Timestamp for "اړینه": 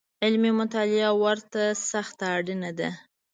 2.37-2.71